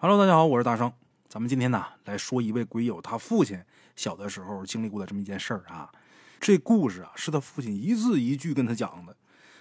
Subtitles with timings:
[0.00, 0.92] Hello，大家好，我是大圣。
[1.28, 3.60] 咱们今天呢来说一位鬼友他父亲
[3.96, 5.90] 小的时候经历过的这么一件事儿啊。
[6.38, 9.16] 这故事啊是他父亲一字一句跟他讲的，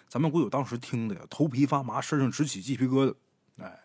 [0.07, 3.15] 咱们鬼友当时听的呀头皮发麻，身上直起鸡皮疙瘩。
[3.63, 3.79] 哎，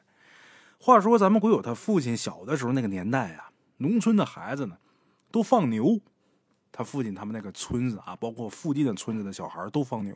[0.79, 4.77] 话说咱们鬼友他父亲小的时候那个年代啊，农村的孩子呢
[5.31, 6.01] 都放牛，
[6.71, 10.15] 他父亲他们那个村子啊，包括附近的村子的小孩都放牛。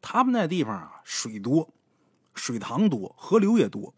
[0.00, 1.74] 他们那地方啊水多，
[2.34, 3.94] 水塘多，河流也多。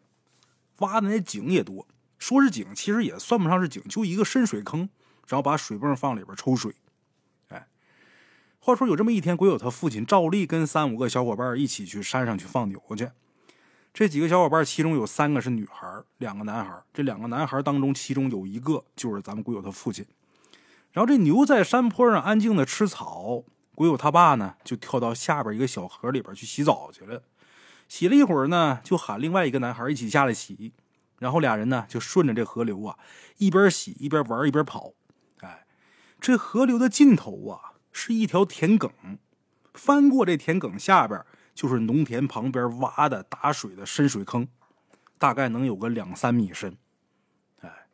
[0.78, 1.86] 挖的那井也多，
[2.18, 4.88] 说是井，其实也算不上是井，就一个深水坑，
[5.26, 6.74] 然后把水泵放里边抽水。
[7.48, 7.66] 哎，
[8.58, 13.10] 话说有这么一天，鬼友他父亲照例跟三五个小伙伴一起去山上去放牛去。
[13.92, 16.80] 这几个小伙伴其中有三个是女孩，两个男孩。
[16.92, 20.06] 这两个男孩当中，其中有一个就是咱们鬼友他父亲。
[20.92, 23.42] 然后这牛在山坡上安静的吃草，
[23.74, 27.22] 鬼友他爸呢就跳到下边一个小河里边去洗澡去了。
[27.88, 30.74] 洗了一会儿呢，就喊另外一个男孩一起下来洗，
[31.18, 32.98] 然后俩人呢就顺着这河流啊，
[33.38, 34.92] 一边洗一边玩一边跑。
[35.40, 35.66] 哎，
[36.20, 38.90] 这河流的尽头啊是一条田埂，
[39.72, 44.46] 翻过这田埂下边就是农田旁边挖的打水的深水坑，
[45.16, 46.76] 大概能有个两三米深。
[47.62, 47.86] 哎，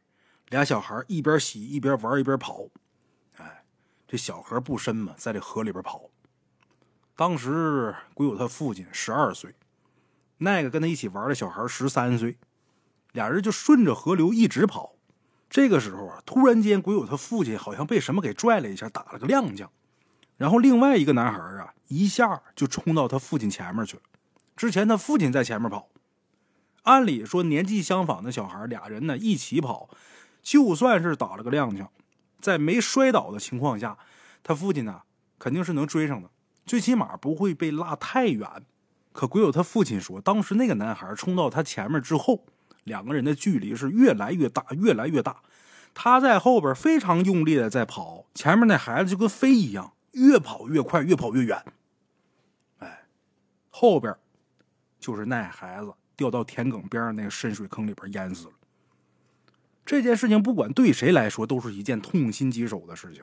[0.48, 2.64] 俩小孩一边洗一边玩一边跑。
[3.36, 3.64] 哎，
[4.08, 6.10] 这小河不深嘛，在这河里边跑。
[7.14, 9.54] 当时鬼友他父亲十二岁。
[10.38, 12.36] 那个跟他一起玩的小孩十三岁，
[13.12, 14.94] 俩人就顺着河流一直跑。
[15.48, 19.68] 这个时候啊，突然间，鬼友他父亲好像被什么给拽了一下，打了个踉跄。
[20.36, 24.02] 然后另外一个男孩啊，一下就冲到他父亲前面去了。
[24.56, 25.88] 之前他父亲在前面跑，
[26.82, 29.88] 按理说年纪相仿的小孩，俩人呢一起跑，
[30.42, 31.86] 就算是打了个踉跄，
[32.40, 33.96] 在没摔倒的情况下，
[34.42, 35.02] 他父亲呢
[35.38, 36.28] 肯定是能追上的，
[36.66, 38.48] 最起码不会被落太远。
[39.14, 42.44] 可鬼友他父亲说，当时那个男孩冲到他前面之后，
[42.82, 45.40] 两个人的距离是越来越大，越来越大。
[45.94, 51.64] 他在后边非常用力的在跑，前面那孩子就跟飞一样，越跑越快，越跑越远。
[52.78, 53.06] 哎，
[53.70, 54.12] 后边
[54.98, 58.52] 就是那孩子掉到田埂边上那个深水坑里边淹死了。
[59.86, 63.22] 这件事情不管对谁来说，都是一件痛心疾首的事情。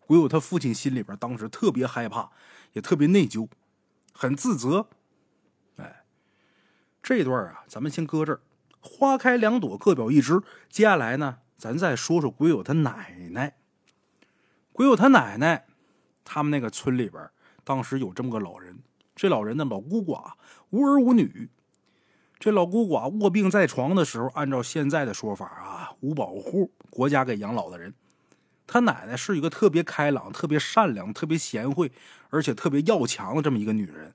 [0.00, 2.30] 鬼友他父亲心里边当时特别害怕，
[2.72, 3.46] 也特别内疚。
[4.16, 4.86] 很自责，
[7.04, 8.40] 这段啊，咱们先搁这儿。
[8.80, 10.40] 花开两朵，各表一枝。
[10.70, 13.56] 接下来呢，咱再说说鬼友他奶奶。
[14.72, 15.66] 鬼友他奶奶，
[16.24, 17.28] 他们那个村里边，
[17.62, 18.78] 当时有这么个老人。
[19.14, 20.32] 这老人呢，老孤寡，
[20.70, 21.50] 无儿无女。
[22.38, 27.92] 这老孤寡卧病在床的时候，按照现在的说法啊，无保护，国家给养老的人。
[28.66, 31.92] 他奶奶是一个特别开朗、特别善良、特别贤惠，
[32.30, 34.14] 而且特别要强的这么一个女人。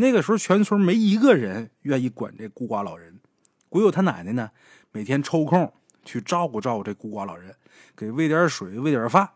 [0.00, 3.20] 那个时候，全村没一个人愿意管这孤寡老人。
[3.68, 4.50] 鬼友他奶奶呢，
[4.90, 5.72] 每天抽空
[6.04, 7.54] 去照顾照顾这孤寡老人，
[7.94, 9.30] 给喂点水、喂点饭。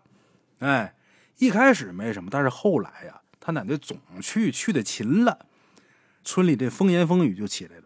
[0.58, 0.96] 哎，
[1.38, 5.46] 一开始没什么，但是后来呀，他奶奶总去，去的勤了，
[6.24, 7.84] 村里这风言风语就起来了。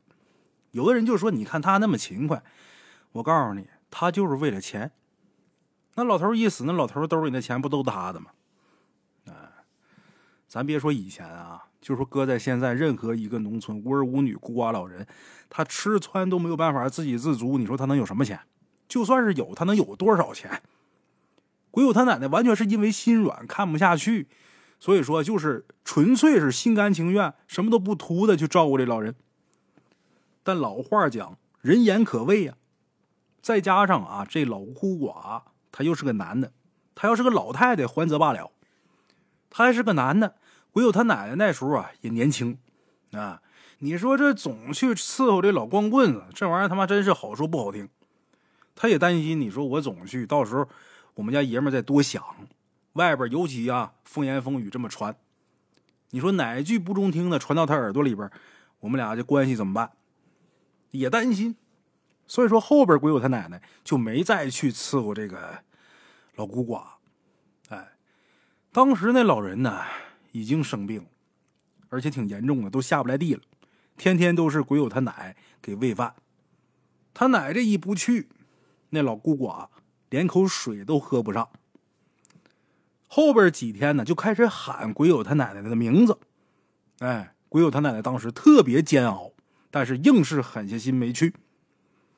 [0.70, 2.42] 有的人就说：“你看他那么勤快。”
[3.12, 4.92] 我告诉你，他就是为了钱。
[5.96, 8.30] 那老头一死，那老头兜里那钱不都他的吗？
[9.26, 9.32] 哎，
[10.46, 15.06] 咱别说以前啊，就说搁在现在，任何一个农村无儿无女、孤寡老人，
[15.48, 18.40] 他吃穿都没有办法自给自足，你说他能有什么钱？
[18.88, 20.62] 就算是有，他能有多少钱？
[21.70, 24.26] 鬼友他奶奶完全是因为心软，看不下去，
[24.80, 29.14] 所以说就是纯粹是心甘情愿，什么都不图的去照顾这老人。
[30.42, 32.54] 但老话讲，人言可畏呀，
[33.40, 35.42] 再加上啊，这老孤寡。
[35.70, 36.52] 他又是个男的，
[36.94, 38.50] 他要是个老太太，还则罢了。
[39.50, 40.36] 他还是个男的，
[40.72, 42.58] 鬼有他奶奶那时候啊也年轻
[43.12, 43.42] 啊。
[43.78, 47.88] 你说这总去伺候这老光棍子，这玩意儿他妈真是好说不好听。
[48.74, 50.68] 他也担心，你说我总去，到时候
[51.14, 52.22] 我们家爷们再多想，
[52.94, 55.16] 外边尤其啊风言风语这么传，
[56.10, 58.30] 你说哪句不中听的传到他耳朵里边，
[58.80, 59.92] 我们俩这关系怎么办？
[60.90, 61.56] 也担心，
[62.26, 65.62] 所以说后边鬼友他奶奶就没再去伺候这个。
[66.36, 66.82] 老孤寡，
[67.68, 67.88] 哎，
[68.70, 69.82] 当时那老人呢，
[70.32, 71.06] 已经生病，
[71.88, 73.40] 而且挺严重的，都下不来地了，
[73.96, 76.14] 天天都是鬼友他奶给喂饭。
[77.14, 78.28] 他奶这一不去，
[78.90, 79.68] 那老孤寡
[80.08, 81.48] 连口水都喝不上。
[83.06, 86.18] 后边几天呢，就开始喊鬼友他奶奶的名字，
[86.98, 89.32] 哎，鬼友他奶奶当时特别煎熬，
[89.70, 91.34] 但是硬是狠下心没去。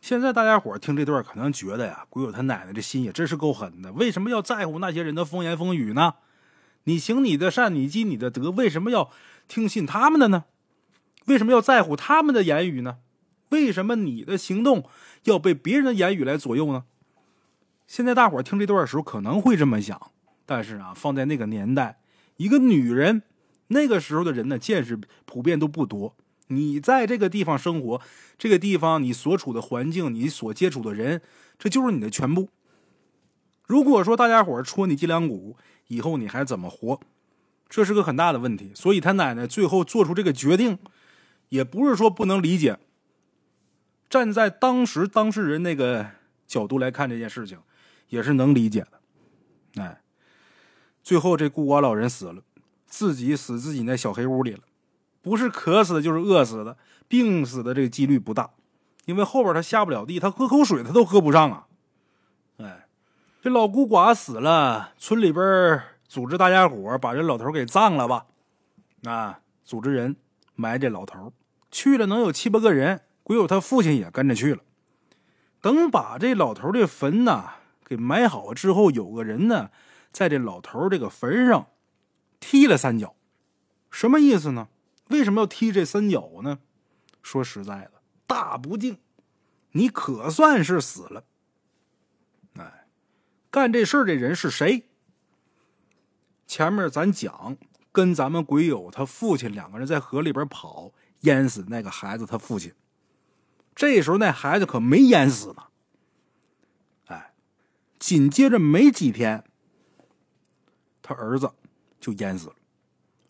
[0.00, 3.92] 现在大家伙听这段，可能觉得呀，鬼友他奶奶这心也真是够狠的。
[3.92, 6.14] 为什么要在乎那些人的风言风语呢？
[6.84, 9.10] 你行你的善，你积你的德，为什么要
[9.48, 10.44] 听信他们的呢？
[11.26, 12.98] 为什么要在乎他们的言语呢？
[13.50, 14.88] 为什么你的行动
[15.24, 16.84] 要被别人的言语来左右呢？
[17.86, 20.10] 现在大伙儿听这段的时候可能会这么想，
[20.46, 21.98] 但是啊，放在那个年代，
[22.36, 23.22] 一个女人，
[23.68, 26.14] 那个时候的人呢，见识普遍都不多。
[26.46, 28.00] 你在这个地方生活，
[28.38, 31.20] 这个地方你所处的环境，你所接触的人，
[31.58, 32.48] 这就是你的全部。
[33.66, 35.56] 如果说大家伙戳你脊梁骨，
[35.90, 37.00] 以后你还怎么活？
[37.68, 38.70] 这是个很大的问题。
[38.74, 40.78] 所以他奶奶最后做出这个决定，
[41.48, 42.78] 也不是说不能理解。
[44.08, 46.06] 站在当时当事人那个
[46.46, 47.58] 角度来看这件事情，
[48.08, 49.82] 也是能理解的。
[49.82, 50.00] 哎，
[51.02, 52.42] 最后这孤寡老人死了，
[52.86, 54.60] 自己死自己那小黑屋里了。
[55.22, 56.76] 不是渴死的，就是饿死的，
[57.06, 58.50] 病死的这个几率不大，
[59.04, 61.66] 因为后边他下不了地，他喝口水他都喝不上啊。
[63.42, 68.26] 这老孤寡死了，村里边组织大家伙把这老头给葬了吧？
[69.04, 70.14] 啊，组织人
[70.54, 71.32] 埋这老头，
[71.70, 74.60] 去了能有七八个人，鬼友他父亲也跟着去了。
[75.62, 77.54] 等把这老头的坟呐
[77.86, 79.70] 给埋好之后，有个人呢
[80.12, 81.68] 在这老头这个坟上
[82.40, 83.14] 踢了三脚，
[83.90, 84.68] 什么意思呢？
[85.08, 86.58] 为什么要踢这三脚呢？
[87.22, 87.92] 说实在的，
[88.26, 88.98] 大不敬，
[89.72, 91.24] 你可算是死了。
[93.50, 94.84] 干这事儿的人是谁？
[96.46, 97.56] 前面咱讲，
[97.92, 102.72] 跟咱们鬼友他父亲两个人在河里边跑，淹死那个孩子他父亲。
[103.74, 105.64] 这时候那孩子可没淹死呢。
[107.06, 107.32] 哎，
[107.98, 109.44] 紧接着没几天，
[111.02, 111.50] 他儿子
[112.00, 112.54] 就淹死了，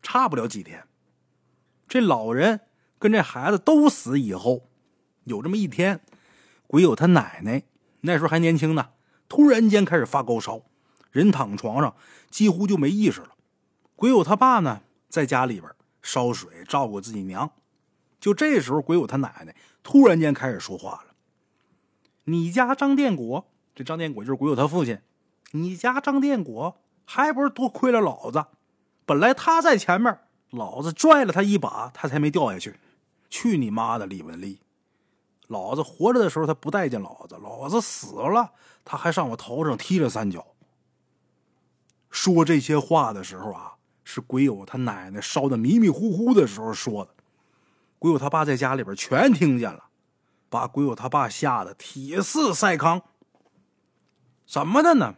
[0.03, 0.87] 差不了几天。
[1.89, 2.61] 这老人
[2.99, 4.71] 跟这孩子都死以后，
[5.25, 6.01] 有这么一天，
[6.67, 7.63] 鬼友他奶奶
[8.01, 8.91] 那时候还年轻呢，
[9.31, 10.61] 突然间开始发高烧，
[11.11, 11.95] 人躺床上
[12.29, 13.31] 几乎就没意识了。
[13.97, 15.73] 鬼友他爸呢在家里边
[16.03, 17.51] 烧水照顾自己娘，
[18.21, 21.15] 就这时候鬼友他奶奶突然间开始说话了
[22.25, 24.99] ：“你家张殿国，这张殿国就是鬼友他父亲，
[25.53, 28.45] 你家张殿国还不是多亏了老子？
[29.07, 30.19] 本来他在前面。”
[30.51, 32.75] 老子拽了他一把，他才没掉下去。
[33.29, 34.59] 去你妈的，李文丽！
[35.51, 38.53] 老子活着的时候他不待见老子，老子死了
[38.85, 40.47] 他还上我头上踢了三脚。
[42.09, 43.75] 说这些话的时候啊，
[44.05, 47.11] 是鬼友他奶奶烧的迷迷糊糊的时候说的。
[47.99, 49.87] 鬼友他爸在家里边全听见了，
[50.49, 53.03] 把鬼友他爸吓得铁似赛糠。
[54.47, 55.17] 怎么的呢？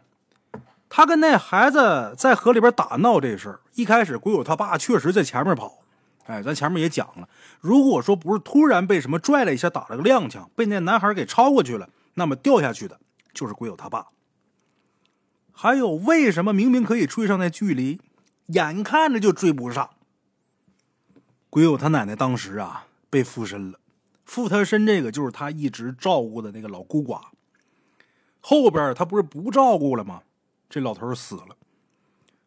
[0.89, 5.82] 他跟那孩子在河里边打闹这事儿，一开始鬼友他爸确实在前面跑，
[6.25, 7.27] 哎，咱前面也讲了，
[7.59, 12.99] 如果说不是突然被什么拽了一下，打了个踉跄，被那男孩给超过去了，那么掉下去的
[13.33, 14.07] 就是鬼友他爸。
[15.51, 17.99] 还有，为什么明明可以追上那距离，
[18.47, 19.91] 眼看着就追不上？
[21.49, 23.79] 鬼友他奶奶当时啊被附身了，
[24.25, 27.21] 附他身这个就是他一直照顾的那个老孤寡，
[28.41, 30.23] 后边他不是不照顾了吗？
[30.69, 31.55] 这老头死了，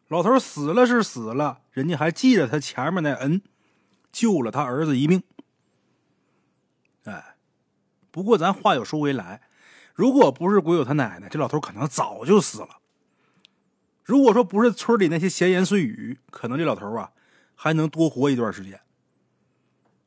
[0.09, 3.41] 老头死了是死了，人家还记着他前面那恩，
[4.17, 5.21] 救了他儿子一命。
[7.03, 7.35] 哎，
[8.09, 9.43] 不过咱话又说回来，
[9.93, 12.79] 如果不是鬼友他奶奶，这老头可能早就死了。
[14.03, 17.11] 如果说不是村里那些闲言碎语，可能这老头啊
[17.53, 18.81] 还能多活一段时间。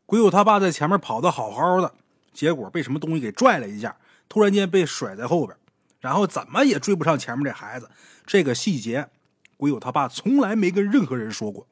[0.07, 1.95] 鬼友他爸在前面跑的好好的，
[2.33, 3.97] 结果被什么东西给拽了一下，
[4.29, 5.57] 突然间被甩在后边。
[6.01, 7.89] 然后怎么也追不上前面这孩子，
[8.27, 9.09] 这个细节，
[9.57, 11.69] 鬼友他爸从来没跟任何人说过，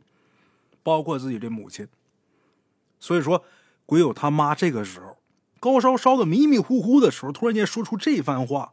[0.84, 1.88] 包括自己这母亲。
[3.00, 3.44] 所以说，
[3.86, 5.16] 鬼友他妈这个时候
[5.60, 8.72] 高烧烧的迷迷糊糊的时候，突然间说出这番话，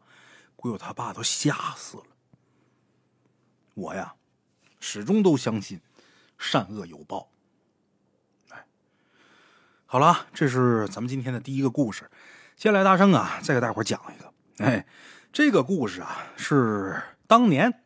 [0.56, 2.04] 鬼友他爸都吓死了。
[3.74, 4.16] 我呀，
[4.80, 5.80] 始终都相信
[6.38, 7.30] 善恶有报。
[8.50, 8.66] 哎，
[9.86, 12.10] 好了，这是咱们今天的第一个故事。
[12.56, 14.34] 接下来大圣啊，再给大伙讲一个，
[14.66, 14.86] 哎。
[15.34, 17.82] 这个故事啊，是当年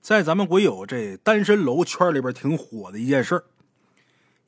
[0.00, 3.44] 在咱们鬼友这单身楼圈里边挺火的一件事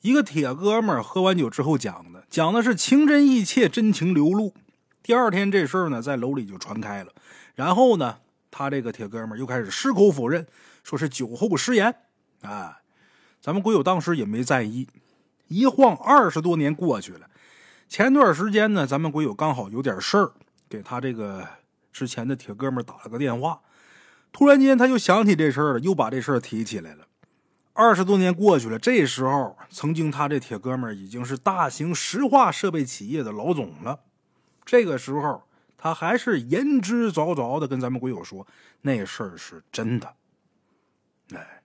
[0.07, 4.53] 一个铁哥们儿喝完酒之后讲的，讲的是情真意切、真情流露。
[5.03, 7.11] 第二天这事儿呢，在楼里就传开了。
[7.55, 10.47] 然后呢，他这个铁哥们儿又开始矢口否认，
[10.81, 11.93] 说是酒后失言。
[12.41, 12.79] 啊，
[13.41, 14.87] 咱们鬼友当时也没在意。
[15.49, 17.27] 一晃二十多年过去了，
[17.89, 20.31] 前段时间呢，咱们鬼友刚好有点事儿，
[20.69, 21.45] 给他这个。
[21.91, 23.59] 之前的铁哥们打了个电话，
[24.31, 27.06] 突然间他又想起这事儿了，又把这事儿提起来了。
[27.77, 33.99] 二十多年过去了，这时候曾经他这铁哥们已经是大型石化设备企业的老总了。
[34.65, 35.43] 这个时候
[35.77, 38.47] 他还是言之凿凿的跟咱们鬼友说，
[38.81, 40.15] 那事儿是真的。
[41.35, 41.61] 哎，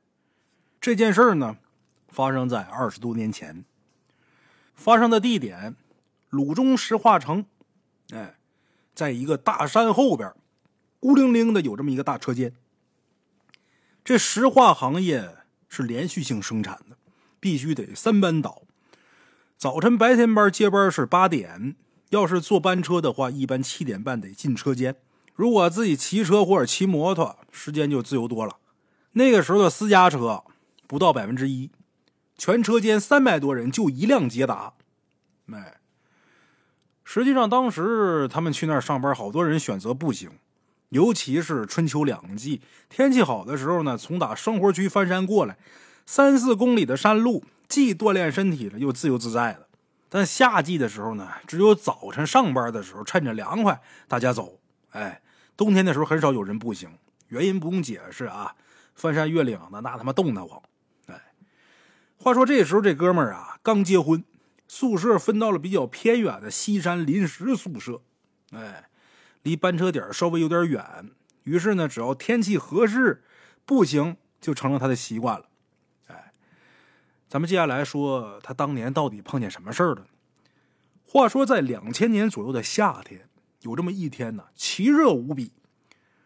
[0.82, 1.56] 这件事儿呢，
[2.08, 3.64] 发生在二十多年前，
[4.74, 5.74] 发生的地点
[6.28, 7.46] 鲁中石化城
[8.12, 8.34] 哎，
[8.94, 10.30] 在一个大山后边，
[11.00, 12.52] 孤零零的有这么一个大车间。
[14.04, 15.38] 这石化行业
[15.74, 16.98] 是连续性生产的，
[17.40, 18.64] 必须得三班倒。
[19.56, 21.76] 早晨白天班接班是八点，
[22.10, 24.94] 要是坐班车的话，一般七点半得进车间。
[25.34, 28.58] 如果自己骑车或者骑摩托，时间就自由多了。
[29.12, 30.44] 那个时候的私家车
[30.86, 31.70] 不到百分之一，
[32.36, 34.74] 全车间三百多人就一辆捷达。
[35.50, 35.78] 哎，
[37.02, 40.32] 实际上当时他们去那儿上班，好多人选择步行。
[40.92, 45.56] 尤其是春秋两季，天气好的时候呢，从打生活区翻山过来，
[46.04, 49.68] 三四公里的山路，既锻炼身体了，又自由自在的。
[50.10, 54.58] 但夏季的时候呢，只有早晨上班的时候，趁着凉快，大家走。
[54.90, 55.22] 哎，
[55.56, 56.90] 冬天的时候很少有人步行，
[57.28, 58.54] 原因不用解释啊，
[58.94, 60.60] 翻山越岭的那他妈冻得慌。
[61.06, 61.32] 哎，
[62.18, 64.22] 话说这时候这哥们儿啊，刚结婚，
[64.68, 68.02] 宿舍分到了比较偏远的西山临时宿舍。
[68.50, 68.90] 哎。
[69.42, 71.10] 离班车点稍微有点远，
[71.44, 73.24] 于是呢，只要天气合适，
[73.64, 75.46] 步行就成了他的习惯了。
[76.06, 76.32] 哎，
[77.28, 80.06] 咱们接下来说他当年到底碰见什么事儿了？
[81.04, 83.28] 话说在两千年左右的夏天，
[83.60, 85.52] 有这么一天呢，奇热无比。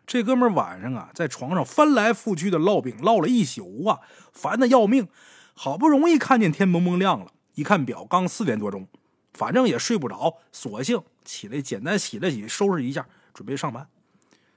[0.06, 4.00] 这哥们晚上啊，在床上翻来覆去的烙饼，烙了一宿啊，
[4.32, 5.08] 烦的要命。
[5.54, 8.86] 好不容易看见天蒙蒙亮了，一看表，刚四点多钟。
[9.32, 13.04] 反正也睡不着，索性起来简单洗了洗，收拾一下，
[13.34, 13.86] 准备上班。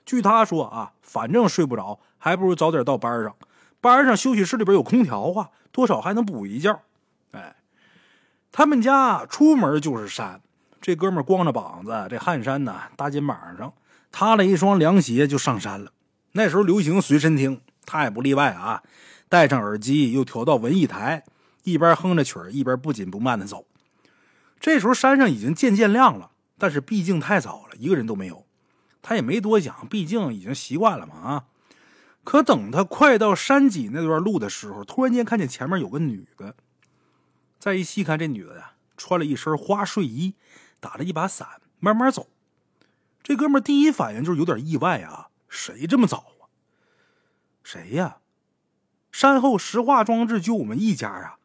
[0.06, 3.36] 据他说啊，反正睡不着，还不如早点到班上。
[3.82, 6.80] 班上休息室里边有空调啊，多少还能补一觉。
[7.32, 7.56] 哎，
[8.52, 10.42] 他们家出门就是山，
[10.82, 13.74] 这哥们光着膀子，这汗衫呢搭肩膀上，
[14.12, 15.92] 踏了一双凉鞋就上山了。
[16.32, 18.84] 那时候流行随身听，他也不例外啊，
[19.30, 21.24] 戴上耳机又调到文艺台，
[21.64, 23.66] 一边哼着曲儿，一边不紧不慢的走。
[24.60, 28.46] 这时候山上已经渐渐亮了，但是毕竟太早了，一个人都没有。
[29.02, 31.46] 他也没多想，毕竟已经习惯了嘛啊。
[32.26, 36.54] 可等他快到山脊那段路的时候，突然间看见前面有个女的。
[37.58, 40.36] 再一细看，这女的呀，穿了一身花睡衣，
[40.80, 42.28] 打着一把伞，慢慢走。
[43.24, 46.52] 这哥们第一反应就是有点意外啊，谁这么早啊？
[47.64, 48.18] 谁呀？
[49.12, 51.38] 山后石化装置就我们一家啊。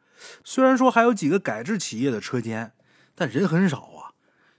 [0.42, 2.72] 虽然说还有几个改制企业的车间。
[3.16, 3.93] 但人很少，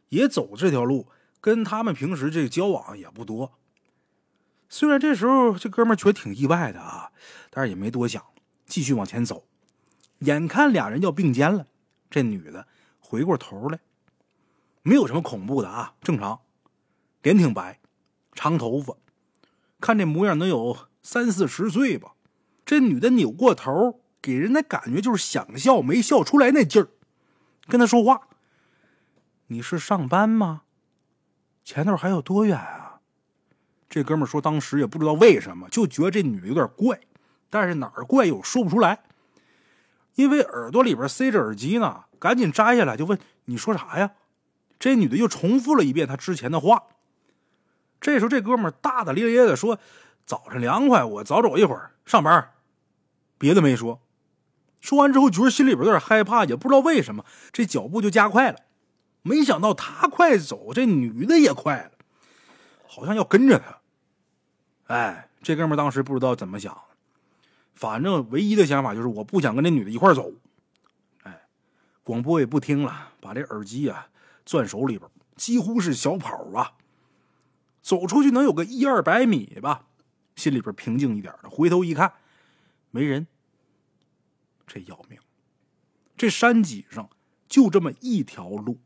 [0.10, 1.08] 也走这条路，
[1.42, 3.54] 跟他们平时这个交往也不多。
[4.68, 7.12] 虽然这时候这哥们觉得挺意外的啊，
[7.50, 8.24] 但是也没多想，
[8.66, 9.46] 继续往前走。
[10.20, 11.68] 眼看俩人要并肩了，
[12.10, 12.68] 这女的
[13.00, 13.80] 回过头来，
[14.82, 16.40] 没有什么恐怖的啊，正常，
[17.22, 17.80] 脸挺白，
[18.34, 18.96] 长头发，
[19.80, 22.14] 看这模样能有三四十岁吧。
[22.66, 26.90] 这女的扭过头，给人的感觉就是想笑没笑出来那劲儿，
[27.68, 28.28] 跟他说话。
[29.48, 30.64] 你是上班吗？
[31.64, 33.00] 前头还有多远啊？
[33.90, 37.00] 这哥们说，当时也不知道为什么，就觉得这女的有点怪，
[37.50, 39.04] 但是哪儿怪又说不出来。
[40.16, 44.12] 因为耳朵里边塞着耳机呢，赶紧摘下来就问：“你说啥呀？”
[44.80, 46.84] 这女的又重复了一遍她之前的话。
[48.02, 49.80] 这时候，这哥们大大咧咧的说
[50.25, 52.52] ：“早晨凉快，我早走一会儿上班。”
[53.38, 54.02] 别的没说。
[54.80, 58.60] 说完之后，觉得心里边有点害怕，也不知道为什么，这脚步就加快了。
[59.27, 61.91] 没想到他快走，这女的也快了，
[62.88, 63.82] 好像要跟着他。
[64.94, 66.79] 哎，这哥们当时不知道怎么想，
[67.74, 70.32] 反正唯一的想法就是我不想跟这女的一块走。
[71.24, 71.41] 哎，
[72.03, 74.10] 广播也不听了，把这耳机啊
[74.46, 76.74] 攥手里边，几乎是小跑啊，
[77.82, 79.88] 走出去能有个一二百米吧，
[80.36, 81.50] 心里边平静一点的。
[81.50, 82.13] 回头一看，
[82.91, 83.25] 没人，
[84.67, 85.17] 这要命！
[86.15, 87.10] 这山脊上
[87.50, 88.79] 就这么一条路。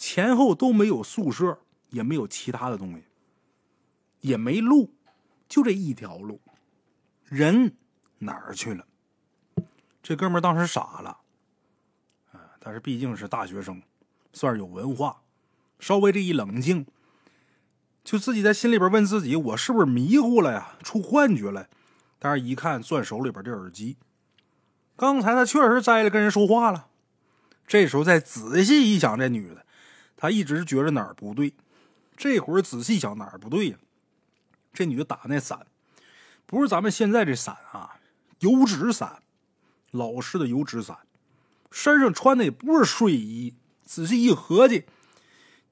[0.00, 1.58] 前后都没有宿舍，
[1.90, 3.04] 也没有其他的东西，
[4.22, 4.94] 也没路，
[5.46, 6.40] 就这一条路，
[7.28, 7.76] 人
[8.20, 8.86] 哪儿去了？
[10.02, 11.18] 这哥们当时傻了，
[12.32, 12.40] 啊！
[12.58, 13.82] 但是毕竟是大学生，
[14.32, 15.20] 算是有文化，
[15.78, 16.86] 稍微这一冷静，
[18.02, 20.78] 就自己在心里边问自己：我是不是迷糊了呀？
[20.82, 21.68] 出幻觉了？
[22.18, 23.98] 但是一看攥手里边这耳机，
[24.96, 26.86] 刚才他确实摘了跟人说话了。
[27.66, 29.66] 这时候再仔细一想，这女的。
[30.20, 31.54] 他一直觉着哪儿不对，
[32.14, 33.78] 这会儿仔细想哪儿不对呀？
[34.70, 35.66] 这女的打那伞，
[36.44, 37.98] 不是咱们现在这伞啊，
[38.40, 39.22] 油纸伞，
[39.90, 40.98] 老式的油纸伞，
[41.70, 43.54] 身上穿的也不是睡衣。
[43.86, 44.84] 仔细一合计，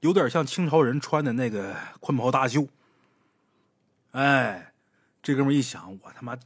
[0.00, 2.68] 有点像清朝人穿的那个宽袍大袖。
[4.12, 4.72] 哎，
[5.22, 6.38] 这哥们一想，我他妈，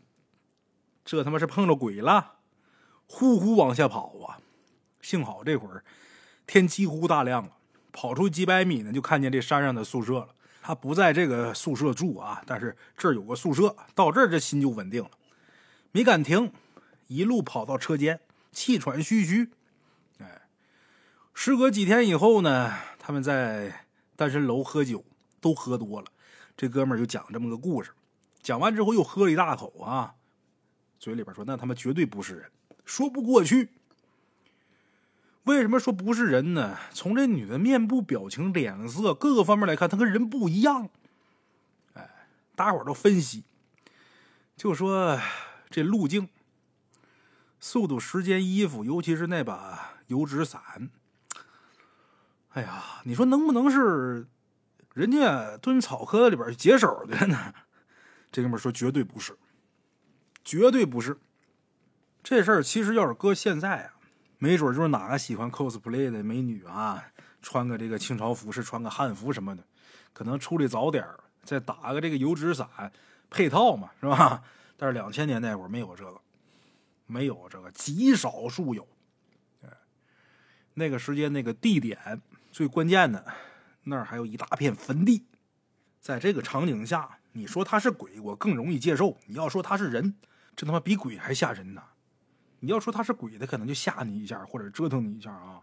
[1.05, 2.39] 这他妈是碰着鬼了，
[3.07, 4.43] 呼呼往下跑啊！
[5.01, 5.85] 幸好这会儿
[6.47, 7.53] 天几乎大亮了。
[7.93, 10.29] 跑出几百米呢，就看见这山上的宿舍了。
[10.63, 15.11] 他不在这个宿舍住啊，但是这儿有个宿舍，到这儿这心就稳定了，
[15.91, 16.53] 没敢停，
[17.09, 18.21] 一路跑到车间，
[18.53, 19.51] 气喘吁吁。
[20.19, 20.43] 哎，
[21.35, 25.05] 时隔几天以后呢，他们在单身楼喝酒，
[25.41, 26.07] 都喝多了。
[26.57, 27.91] 这哥们儿就讲这么个故事，
[28.41, 30.15] 讲完之后又喝了一大口啊，
[31.01, 32.51] 嘴里边说：“那他妈绝对不是人，
[32.85, 33.71] 说不过去。”
[35.53, 36.79] 为什么说不是人呢？
[36.93, 40.89] 从这女的面部表情、脸色各个方面来看，她跟人不一样。
[41.93, 42.09] 哎，
[42.57, 43.45] 大伙儿都分析，
[44.57, 45.21] 就说
[45.69, 46.29] 这路径、
[47.61, 50.91] 速度、时间、衣服，尤其是那把油纸伞。
[52.55, 54.27] 哎呀，你说能不能是
[54.95, 57.55] 人家蹲草棵里边解手的呢？
[58.33, 59.37] 这哥们说绝对不是，
[60.43, 61.19] 绝对不是。
[62.23, 63.93] 这事儿其实要是搁现在啊。
[64.43, 67.01] 没准就是哪个喜欢 cosplay 的美女啊，
[67.41, 69.63] 穿个这个清朝服饰，穿个汉服什么的，
[70.13, 71.07] 可能出来早点
[71.45, 72.69] 再打个这个油纸伞
[73.31, 74.43] 配套嘛，是吧？
[74.77, 76.21] 但是两千年那会儿没有这个，
[77.07, 78.85] 没有这个，极少数有。
[80.75, 82.21] 那个时间那个地点
[82.51, 83.25] 最关键的，
[83.85, 85.25] 那儿还有一大片坟地，
[86.01, 90.17] 在这个场景下，你说他是鬼，我更容易接受；你要说他是人，
[90.57, 91.85] 这他妈比鬼还吓人呢。
[92.65, 95.61] 你要说他是鬼，他可能就吓你一下，或者折腾你一下啊。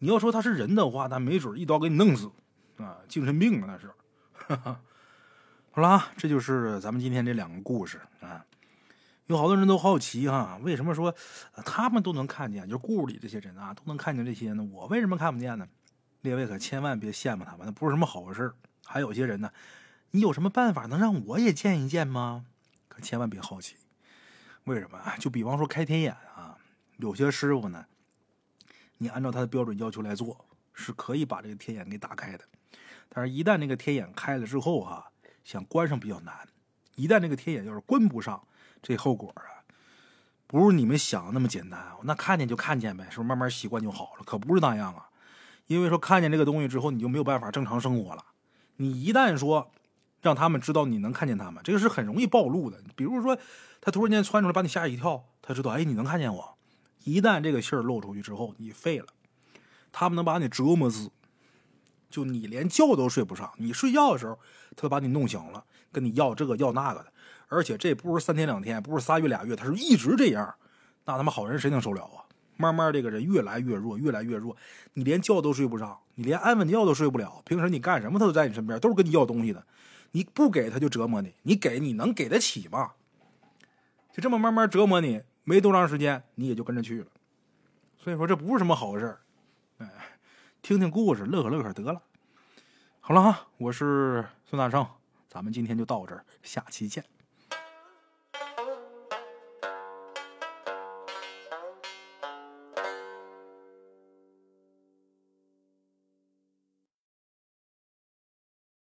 [0.00, 2.30] 你要说他是人的话，那没准一刀给你弄死
[2.76, 3.90] 啊，精神病啊那是。
[5.72, 8.44] 好了，这就是咱们今天这两个故事啊。
[9.26, 11.14] 有好多人都好奇哈，为什么说
[11.64, 14.62] 他们都能看见，就故事里这些人啊都能看见这些呢？
[14.72, 15.66] 我为什么看不见呢？
[16.20, 18.52] 列位可千万别羡慕他们，那不是什么好事
[18.84, 19.50] 还有些人呢，
[20.10, 22.44] 你有什么办法能让我也见一见吗？
[22.88, 23.76] 可千万别好奇。
[24.66, 24.98] 为什么？
[25.20, 26.58] 就比方说开天眼啊，
[26.96, 27.86] 有些师傅呢，
[28.98, 30.44] 你按照他的标准要求来做，
[30.74, 32.44] 是可以把这个天眼给打开的。
[33.08, 35.12] 但是，一旦那个天眼开了之后哈，
[35.44, 36.36] 想关上比较难。
[36.96, 38.44] 一旦这个天眼要是关不上，
[38.82, 39.62] 这后果啊，
[40.48, 41.80] 不是你们想的那么简单。
[42.02, 44.24] 那看见就看见呗，是不是慢慢习惯就好了？
[44.24, 45.08] 可不是那样啊。
[45.68, 48.24] 因为说看见这个东西之后，你就没有办法正常生活了。
[48.78, 49.70] 你一旦说
[50.26, 52.76] 让他们知道你能看见他们，这个是很容易暴露的。
[52.94, 53.38] 比如说。
[53.78, 56.56] 他突然间窜出来把你吓一跳，他知道哎你能看见我，
[57.04, 59.06] 一旦这个信儿漏出去之后，你废了，
[59.92, 61.08] 他们能把你折磨死，
[62.10, 64.36] 就你连觉都睡不上，你睡觉的时候
[64.74, 65.62] 他把你弄醒了，
[65.92, 67.12] 跟你要这个要那个的，
[67.46, 70.52] 而且这不是三天两天，不是仨月俩月，他是一直这样，
[71.04, 72.26] 那他妈好人谁能受了啊？
[72.56, 74.56] 慢慢这个人越来越弱，越来越弱，
[74.94, 79.64] 你连觉都睡不上，你连安稳觉都睡不了，平时你干什么他都在你身边，都是跟你要东西的，
[80.12, 82.92] 你不给他就折磨你，你给你能给得起吗？
[84.12, 87.06] 就这么慢慢折磨你，没多长时间，你也就跟着去了。
[87.98, 89.18] 所以说，这不是什么好事
[89.78, 89.88] 哎，
[90.62, 92.02] 听听故事，乐呵乐呵得了。
[93.00, 94.86] 好了哈，我是孙大圣，
[95.28, 97.04] 咱们今天就到这儿，下期见。